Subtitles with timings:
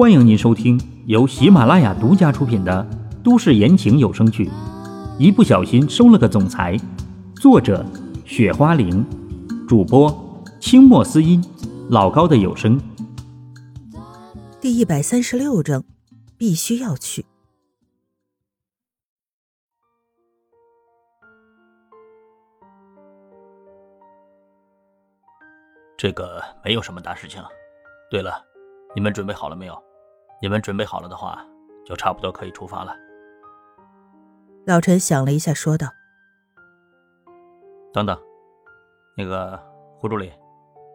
[0.00, 2.86] 欢迎您收听由喜马拉雅独家出品的
[3.22, 4.46] 都市言情有声剧
[5.18, 6.74] 《一不小心收了个总裁》，
[7.38, 7.84] 作者：
[8.24, 9.04] 雪花玲，
[9.68, 11.44] 主播：清墨思音，
[11.90, 12.80] 老高的有声。
[14.58, 15.84] 第一百三十六章，
[16.38, 17.26] 必须要去。
[25.98, 27.42] 这个没有什么大事情。
[28.10, 28.42] 对了，
[28.96, 29.78] 你们准备好了没有？
[30.42, 31.46] 你们准备好了的话，
[31.84, 32.96] 就差不多可以出发了。
[34.66, 35.88] 老陈想了一下，说道
[37.92, 38.18] ：“等等，
[39.16, 39.60] 那个
[39.98, 40.32] 胡助理，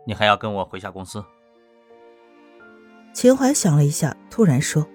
[0.06, 1.24] 你还要跟我回下公司？”
[3.14, 4.86] 秦淮想了一下，突然说：“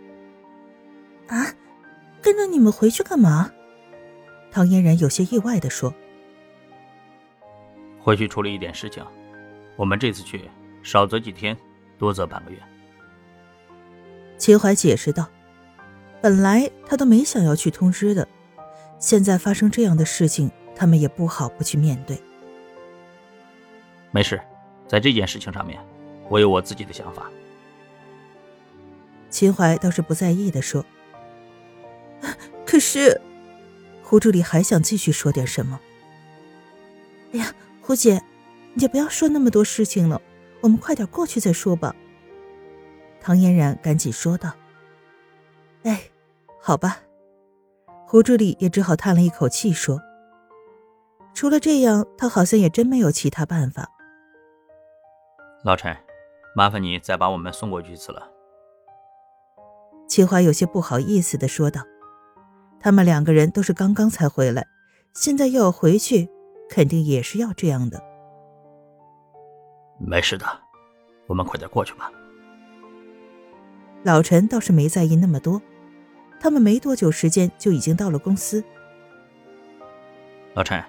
[1.28, 1.46] 啊，
[2.20, 3.50] 跟着你们回去干嘛？”
[4.50, 5.94] 唐嫣然有些意外的说
[8.02, 9.04] ：“回去处理一点事情。
[9.76, 10.50] 我们这次去，
[10.82, 11.56] 少则几天，
[11.98, 12.58] 多则半个月。”
[14.40, 15.28] 秦淮解释道
[16.22, 18.26] ：“本来他都没想要去通知的，
[18.98, 22.18] 现在发生这样的事情，他们也不好不去面对。
[24.10, 24.40] 没事，
[24.88, 25.78] 在这件事情上面，
[26.30, 27.30] 我有我自己的想法。”
[29.28, 30.86] 秦淮倒是不在意的说
[32.64, 33.20] ：“可是，
[34.02, 35.78] 胡助理还想继续说点什么。
[37.34, 38.22] 哎呀，胡姐，
[38.72, 40.18] 你就不要说那么多事情了，
[40.62, 41.94] 我们快点过去再说吧。”
[43.20, 44.50] 唐嫣然赶紧说道
[45.84, 46.00] ：“哎，
[46.60, 46.98] 好吧。”
[48.06, 50.00] 胡助理也只好叹了一口气说
[51.32, 53.88] ：“除了这样，他好像也真没有其他办法。”
[55.62, 55.96] 老陈，
[56.56, 58.28] 麻烦你再把我们送过去一次了。
[60.08, 61.82] 秦淮有些不好意思的说道
[62.80, 64.66] ：“他们两个人都是刚刚才回来，
[65.14, 66.28] 现在又要回去，
[66.68, 68.02] 肯定也是要这样的。”
[70.00, 70.46] 没事的，
[71.28, 72.10] 我们快点过去吧。
[74.02, 75.60] 老陈倒是没在意那么多，
[76.40, 78.64] 他们没多久时间就已经到了公司。
[80.54, 80.82] 老陈，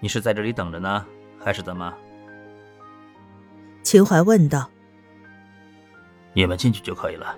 [0.00, 1.04] 你是在这里等着呢，
[1.38, 1.92] 还是怎么？
[3.82, 4.70] 秦淮问道。
[6.32, 7.34] 你们进去就可以了，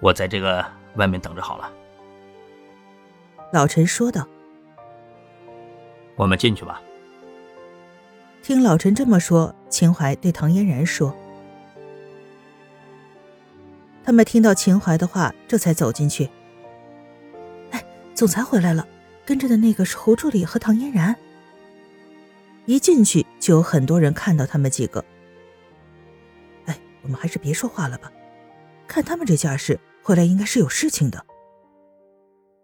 [0.00, 0.64] 我在这个
[0.94, 1.70] 外面等着好了。
[3.52, 4.26] 老陈说道。
[6.16, 6.80] 我们进去吧。
[8.42, 11.14] 听老陈这么说，秦淮对唐嫣然说。
[14.04, 16.28] 他们听到秦淮的话，这才走进去。
[17.70, 18.86] 哎，总裁回来了，
[19.24, 21.14] 跟着的那个是胡助理和唐嫣然。
[22.66, 25.04] 一进去就有很多人看到他们几个。
[26.66, 28.12] 哎，我们还是别说话了吧，
[28.86, 31.24] 看他们这架势，回来应该是有事情的。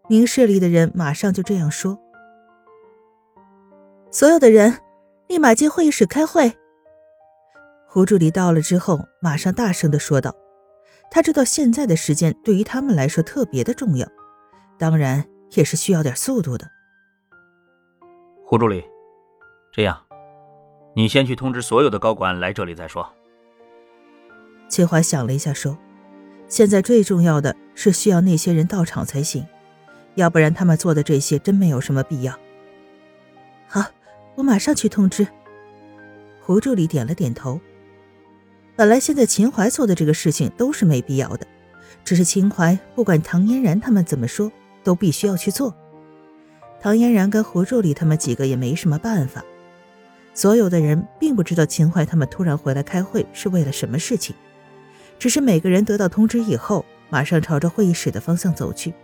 [0.08, 1.98] 明事理的人马上就这样说。
[4.10, 4.80] 所有的人，
[5.28, 6.52] 立马进会议室开会。
[7.86, 10.34] 胡助理到了之后，马上大声的说道。
[11.10, 14.06] 他知道现在的时间对于他们来说特别的重要，
[14.78, 15.24] 当然
[15.54, 16.70] 也是需要点速度的。
[18.44, 18.84] 胡助理，
[19.72, 20.00] 这样，
[20.94, 23.06] 你先去通知所有的高管来这里再说。
[24.68, 25.76] 秦淮想了一下，说
[26.46, 29.46] ：“现在最重要的是需要那些人到场才行，
[30.14, 32.38] 要不然他们做的这些真没有什么必要。”
[33.66, 33.82] 好，
[34.34, 35.26] 我马上去通知。
[36.40, 37.60] 胡助理点了点头。
[38.78, 41.44] 本来现在秦淮做的这个事情都是没必要的，
[42.04, 44.52] 只是秦淮不管唐嫣然他们怎么说，
[44.84, 45.74] 都必须要去做。
[46.80, 49.44] 唐嫣然跟胡助理他们几个也没什么办法。
[50.32, 54.36] 所有的人并不知道秦淮他们突然回来开会是为了什么事情，
[55.18, 58.94] 只是每个人得到通知以后，马上朝着会议室的方向走去。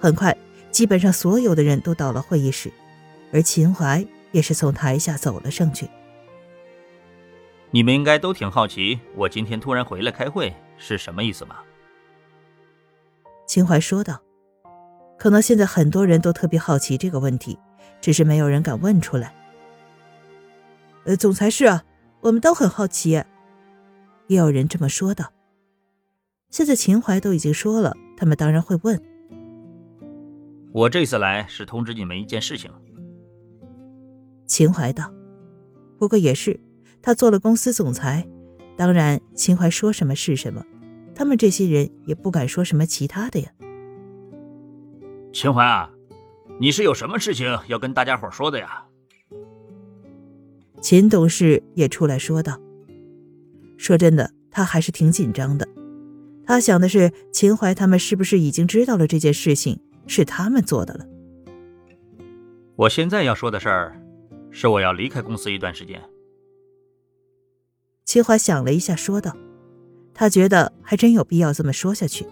[0.00, 0.36] 很快，
[0.72, 2.72] 基本上所有的人都到了会议室，
[3.32, 5.88] 而秦淮也是从台下走了上去。
[7.72, 11.64] 你们应该都挺好奇，我今天突然回来开会是什么意思吧？
[13.46, 14.20] 秦淮说道
[15.16, 17.56] ：“可能现在很多人都特别好奇这个问题，
[18.00, 19.34] 只是没有人敢问出来。”
[21.06, 21.84] 呃，总裁是啊，
[22.20, 23.22] 我们都很好奇。
[24.26, 25.32] 也有人这么说道。
[26.50, 29.00] 现在秦淮都已经说了，他们当然会问。
[30.72, 32.70] 我这次来是通知你们一件事情。
[34.46, 35.12] 秦淮道
[35.98, 36.58] ：“不过也是。”
[37.02, 38.26] 他做了公司总裁，
[38.76, 40.64] 当然秦淮说什么是什么，
[41.14, 43.50] 他们这些人也不敢说什么其他的呀。
[45.32, 45.90] 秦淮啊，
[46.58, 48.84] 你是有什么事情要跟大家伙说的呀？
[50.80, 52.58] 秦董事也出来说道
[53.76, 55.68] ：“说真的，他还是挺紧张的。
[56.44, 61.06] 他想的是，秦淮他们是不是已经知道了这件事情是他们做的了？
[62.76, 64.02] 我现在要说的事儿，
[64.50, 66.00] 是我要离开公司一段时间。”
[68.10, 69.36] 秦淮想了一下，说道
[70.12, 72.26] ：“他觉得还真有必要这么说下去。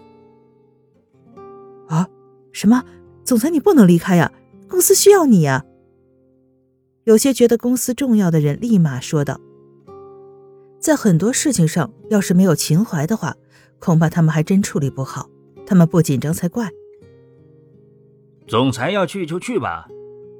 [1.87, 2.05] 啊？
[2.51, 2.83] 什么？
[3.23, 4.29] 总裁，你不能离开呀！
[4.67, 5.63] 公司需要你呀！
[7.05, 9.39] 有些觉得公司重要的人立马说道
[10.81, 13.37] ：“在很多事情上，要是没有秦淮的话，
[13.79, 15.29] 恐怕他们还真处理不好。
[15.65, 16.69] 他们不紧张才怪。”
[18.49, 19.87] 总裁要去就去吧，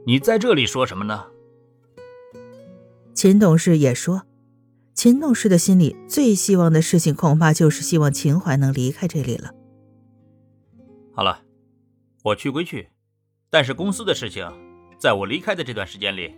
[0.06, 1.28] 你在这里说什么呢？
[3.14, 4.24] 秦董事也说，
[5.00, 9.50] 秦董事的心里最希望的事情，恐怕就是希望秦淮能离开这里了。
[11.14, 11.40] 好了，
[12.22, 12.90] 我去归去，
[13.50, 14.46] 但是公司的事情，
[15.00, 16.36] 在我离开的这段时间里。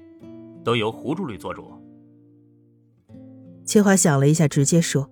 [0.63, 1.72] 都由胡助理做主。
[3.66, 5.10] 秦淮想了一下，直接说：“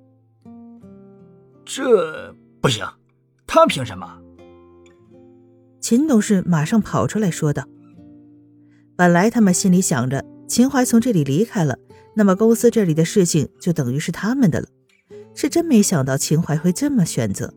[1.65, 2.31] 这
[2.61, 2.85] 不行，
[3.47, 4.21] 他凭什么？”
[5.81, 7.67] 秦董事马上跑出来说道
[8.95, 11.79] ：“本来他们心里想着，秦淮从这里离开了，
[12.19, 14.67] 那么公司这里的事情就等于是他们的了。
[15.33, 17.53] 是真没想到秦淮会这么选择。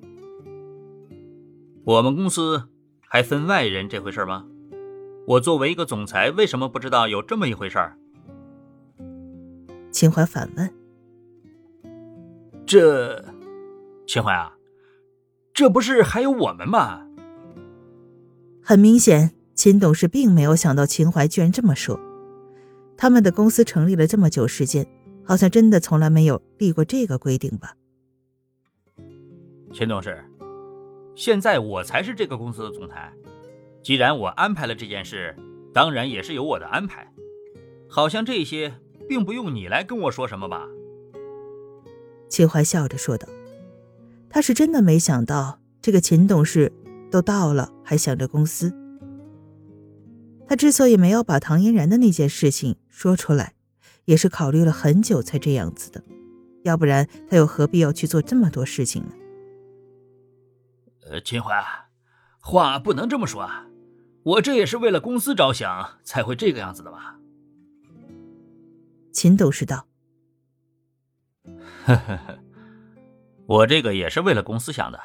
[1.83, 2.69] 我们公司
[3.01, 4.47] 还分外人这回事吗？”
[5.27, 7.99] 我作为一个总裁，为什么不知道有这么一回事儿？
[9.91, 10.71] 秦淮反问
[12.65, 13.25] ：“这，
[14.07, 14.55] 秦淮啊，
[15.53, 17.05] 这不是还有我们吗？”
[18.63, 21.99] 很明显，秦董事并没有想到秦淮居然这么说。
[23.03, 24.87] 他们的公司成立了这么久时间，
[25.25, 27.75] 好像真的从来没有立过这个规定吧？
[29.73, 30.25] 秦董事，
[31.17, 33.13] 现在我才是这个公司的总裁。
[33.83, 35.37] 既然我安排了这件事，
[35.75, 37.13] 当然也是有我的安排。
[37.89, 38.73] 好像这些
[39.09, 40.69] 并不用你来跟我说什么吧？
[42.29, 43.29] 秦淮笑着说道
[44.31, 46.73] ：“他是真的没想到，这个秦董事
[47.11, 48.73] 都到了，还想着公司。
[50.49, 53.55] 他之所以没有把唐嫣然的那件事情说出来，
[54.05, 56.03] 也是考虑了很久才这样子的。
[56.65, 59.13] 要不然，他又何必要去做这么多事情呢？”
[61.11, 61.65] 呃，秦淮，
[62.41, 63.67] 话不能这么说啊。
[64.25, 67.19] 我这也是为了公司着想才会这个样子的吧？
[69.13, 69.87] 秦董事道
[71.85, 72.39] ：“呵呵呵，
[73.47, 75.01] 我这个也是为了公司想的。”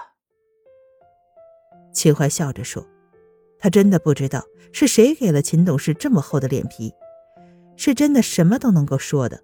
[1.92, 2.86] 秦淮笑着说
[3.60, 6.94] ：“他真的不知道是谁给了秦董事这么厚的脸皮，
[7.76, 9.44] 是真的什么都能够说的。”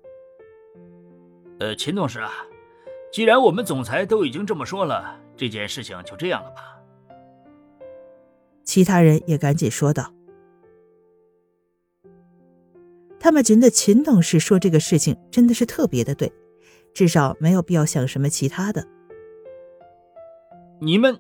[1.60, 2.32] 呃，秦董事啊，
[3.12, 6.80] 既然我们总裁都已经这么说了，这件事情就这样了吧？
[8.64, 10.14] 其他人也赶紧说道
[13.20, 16.32] ：“他们觉得秦董事说这个事情真的是特别的对，
[16.94, 18.86] 至少没有必要想什么其他的。
[20.80, 21.20] 你们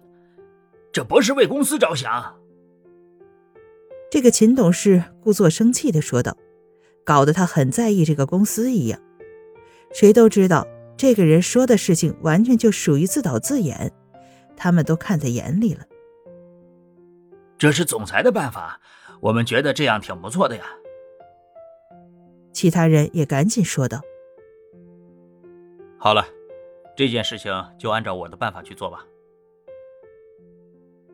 [0.92, 2.39] 这不是为公司着想？”
[4.13, 6.38] 这个秦董事故作生气的说道，
[7.04, 9.01] 搞得他很在意这个公司一样。
[9.92, 13.92] 谁都知道，这个人说的事情完全就属于自导自演，
[14.56, 15.83] 他们都看在眼里了。
[17.57, 18.80] 这是总裁的办法，
[19.19, 20.63] 我们觉得这样挺不错的呀。
[22.51, 24.00] 其他人也赶紧说道
[25.98, 26.24] ：“好了，
[26.95, 29.04] 这件事情就按照我的办法去做吧。”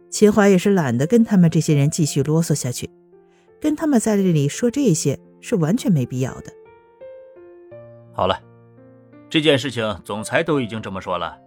[0.09, 2.89] 秦淮也是懒得跟他们这些人继续啰嗦下去，
[3.59, 6.51] 跟他们在这里说这些是完全没必要的。
[8.11, 8.41] 好了，
[9.29, 11.37] 这件事情总裁都已经这么说了，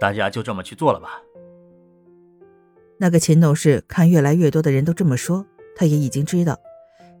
[0.00, 1.22] 大家就这么去做了吧。
[2.96, 5.46] 那个秦董事看越来越多的人都这么说，
[5.76, 6.58] 他也已经知道，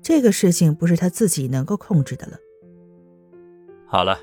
[0.02, 2.36] 这个事情不是他自己能够控制的了。
[3.86, 4.18] 好了，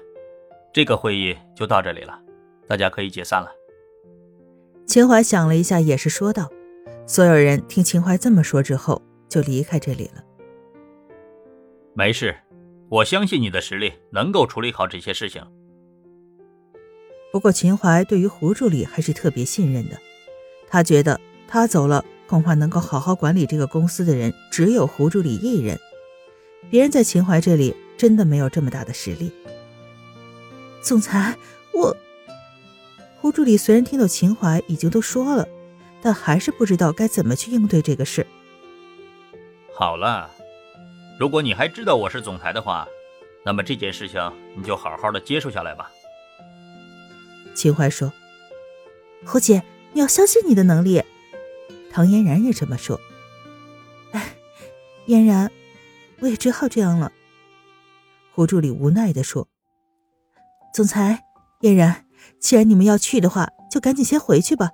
[0.74, 2.20] 这个会议就到这里了，
[2.68, 3.50] 大家可以解散了。
[4.86, 6.50] 秦淮想了一下，也是说道
[7.08, 10.24] ：“所有人听秦淮这么说之后，就离开这里了。”
[11.94, 12.36] 没事，
[12.90, 15.42] 我相信你的实力能够处理好这些事情。
[17.32, 19.98] 不过秦淮对于胡助理还是特别信任的，
[20.70, 21.20] 他觉得。
[21.48, 25.80] 他走了，恐怕能够好好管理这个公司的人只有胡助理一人。
[26.72, 29.32] 别人在秦淮这里真的没有这么大的实力。
[30.82, 31.38] 总裁，
[31.72, 31.96] 我
[33.20, 35.48] 胡助理虽然听到秦淮已经都说了，
[36.02, 38.26] 但还是不知道该怎么去应对这个事。
[39.74, 40.30] 好了，
[41.20, 42.88] 如果你还知道我是总裁的话，
[43.44, 44.22] 那么这件事情
[44.56, 45.92] 你就好好的接受下来吧。
[47.54, 48.12] 秦淮说
[49.26, 51.02] ：“胡姐，你要相信你的能力。”
[51.92, 53.00] 唐嫣然也这么说。
[54.12, 54.36] 哎，
[55.08, 55.52] 嫣然，
[56.20, 57.12] 我也只好这样了。
[58.34, 59.48] 胡助理无奈的说
[60.74, 61.24] ：“总裁，
[61.62, 62.05] 嫣然，
[62.40, 64.72] 既然你们要去的话，就赶紧先回去吧。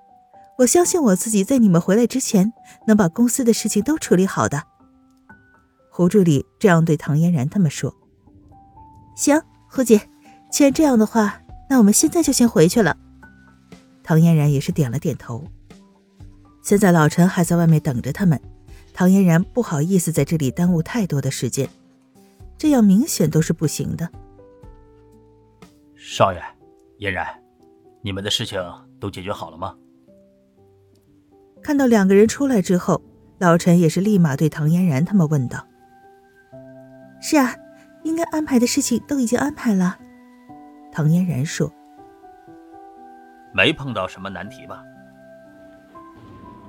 [0.57, 2.53] 我相信我自己，在你们回来之前，
[2.87, 4.63] 能把公司的事情都处理好的。”
[5.89, 7.93] 胡助理这样对唐嫣然他们说
[9.15, 10.01] ：“行，胡姐，
[10.51, 12.95] 既然这样的话，那我们现在就先回去了。
[14.03, 15.43] 唐嫣然也是点了点头。
[16.63, 18.39] 现在老陈还在外面等着他们，
[18.93, 21.69] 唐嫣然不好意思在这里耽误太多的时间，
[22.57, 24.09] 这样明显都是不行的。
[25.95, 26.41] 少爷，
[27.01, 27.25] 嫣然，
[28.03, 28.63] 你们的事情
[28.99, 29.75] 都解决好了吗？
[31.63, 33.01] 看到两个人出来之后，
[33.39, 35.65] 老陈也是立马对唐嫣然他们问道
[37.19, 37.55] ：“是啊，
[38.03, 39.97] 应该安排的事情都已经安排了。”
[40.93, 41.73] 唐嫣然说
[43.51, 44.83] ：“没碰到什么难题吧？”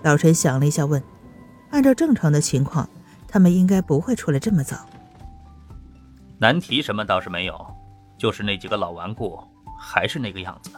[0.03, 1.03] 老陈想了一下，问
[1.73, 2.89] ：“按照正常的情况，
[3.29, 4.79] 他们应该不会出来这么早。
[6.39, 7.67] 难题什么倒是没有，
[8.17, 9.39] 就是那几个老顽固
[9.83, 10.71] 还是那个样子。”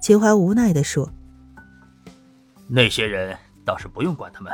[0.00, 1.10] 秦淮无奈的说
[2.68, 4.52] ：“那些人倒是不用管他们。”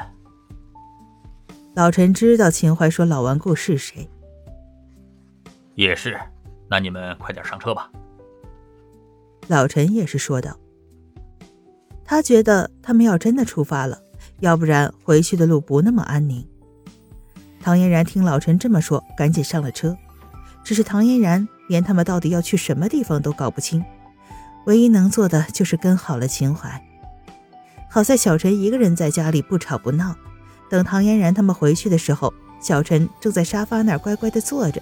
[1.77, 4.09] 老陈知道秦淮说老顽固是谁。
[5.75, 6.19] 也是，
[6.69, 7.91] 那你们快点上车吧。
[9.49, 10.57] 老陈也是说道。
[12.05, 13.99] 他觉得他们要真的出发了，
[14.41, 16.47] 要不然回去的路不那么安宁。
[17.61, 19.97] 唐嫣然听老陈这么说，赶紧上了车。
[20.63, 23.85] 只是唐嫣然连他们到底要去什么地方都搞不清，
[24.67, 26.83] 唯一能做的就是跟好了秦淮。
[27.89, 30.15] 好在小陈一个人在家里不吵不闹。
[30.71, 34.81] 等唐嫣然他们回去的时候，小陈正在沙发那儿乖乖地坐着。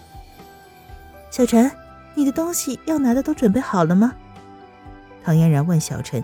[1.30, 1.68] 小陈，
[2.14, 4.12] 你的东西要拿的都准备好了吗？
[5.24, 6.22] 唐嫣然问小陈。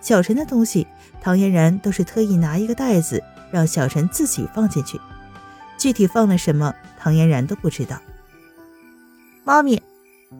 [0.00, 0.86] 小陈的东西，
[1.20, 4.98] 唐嫣然都是特意拿一个袋子让小陈自己放进去，
[5.76, 8.00] 具体放了什么，唐嫣然都不知道。
[9.46, 9.80] 妈咪，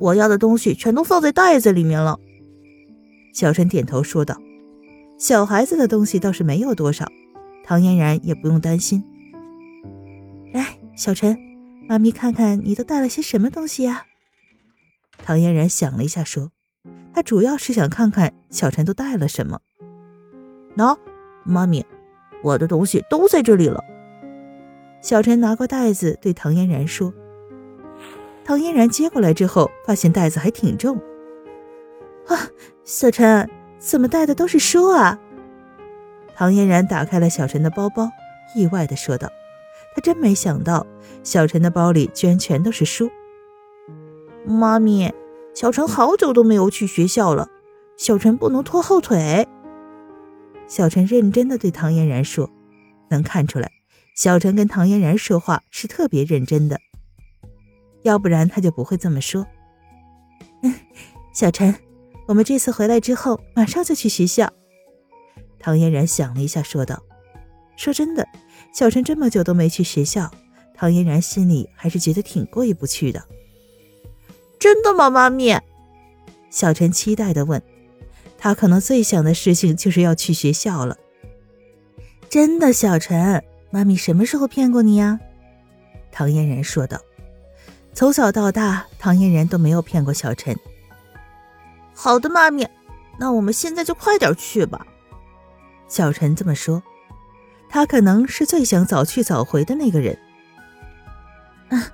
[0.01, 2.19] 我要的东西全都放在袋子里面了。
[3.33, 4.37] 小陈点头说道
[5.17, 7.07] ：“小孩子的东西倒是没有多少，
[7.63, 9.05] 唐嫣然也不用担心。”
[10.53, 11.39] 来，小陈，
[11.89, 14.07] 妈咪看看你都带了些什么东西呀？
[15.19, 16.51] 唐嫣然想了一下说。
[17.15, 19.61] 她主要是想看看小陈都带了什么。
[20.77, 20.99] 喏，
[21.45, 21.87] 妈咪，
[22.43, 23.85] 我的东西都在这里了。
[25.01, 27.15] 小陈拿过袋子，对唐嫣然说
[28.47, 30.97] ：“唐嫣然接过来之后，发现袋子还挺重。
[32.29, 32.49] 啊，
[32.85, 33.50] 小陈
[33.81, 35.19] 怎么带的都是书啊？”
[36.37, 38.09] 唐嫣然打开了小陈的包包，
[38.55, 39.29] 意外的说道
[39.97, 40.87] ：“他真没想到，
[41.25, 43.11] 小陈的包里居然全都是书。”
[44.47, 45.12] 妈咪。
[45.53, 47.49] 小陈好久都没有去学校了，
[47.97, 49.49] 小陈不能拖后腿。
[50.69, 52.50] 小陈认真的对唐嫣然说
[53.09, 53.73] ：“能看出来，
[54.15, 56.79] 小陈跟唐嫣然说话是特别认真的，
[58.07, 59.47] 要不然他就不会这么说。”，
[61.35, 61.75] 小陈，
[62.27, 64.51] 我们这次回来之后马上就去学校。
[65.59, 67.03] 唐嫣然想了一下，说道
[67.77, 68.27] ：“说真的，
[68.73, 70.31] 小陈这么久都没去学校，
[70.75, 73.23] 唐嫣然心里还是觉得挺过意不去的。”
[74.59, 75.61] 真的吗，妈咪？
[76.49, 77.61] 小陈期待的问。
[78.39, 80.97] 他可能最想的事情就是要去学校了。
[82.29, 85.19] 真的，小陈，妈咪什么时候骗过你呀？
[86.13, 87.01] 唐嫣然说道。
[87.97, 90.55] 从小到大，唐嫣然都没有骗过小陈。
[91.95, 92.69] 好的，妈咪，
[93.19, 94.87] 那我们现在就快点去吧。
[95.88, 96.83] 小陈这么说。
[97.71, 100.19] 他可能是最想早去早回的那个人。
[101.71, 101.88] 啊，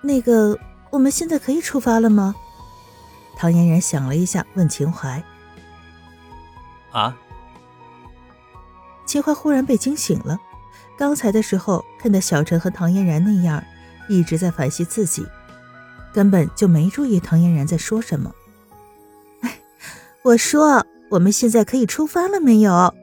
[0.00, 0.58] 那个。
[0.90, 2.34] 我们现在可以出发了吗？
[3.36, 5.22] 唐嫣然想了一下，问秦淮
[6.92, 7.16] ：“啊？”
[9.06, 10.38] 秦淮忽然被惊醒了。
[10.98, 13.64] 刚才的时候看到小陈和唐嫣然那样，
[14.06, 15.26] 一直在反思自己，
[16.12, 18.32] 根本就没注意唐嫣然在说什么。
[20.22, 22.94] 我说：“我们现在可以出发了没有？”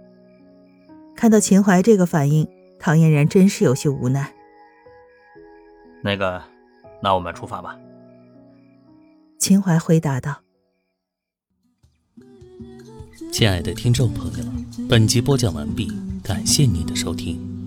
[1.16, 2.48] 看到秦淮这个反应，
[2.80, 4.34] 唐嫣然真是有些无奈。
[6.02, 6.42] 那个。
[7.02, 7.78] 那我们出发吧。”
[9.40, 10.42] 秦淮回答道。
[13.32, 14.46] 亲爱的听众朋友，
[14.90, 15.92] 本集播讲完毕，
[16.24, 17.59] 感谢您的收听。